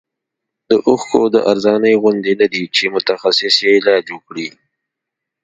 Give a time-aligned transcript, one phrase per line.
[0.69, 4.47] د اوښکو د ارزانۍ غوندې نه دی چې متخصص یې علاج وکړي.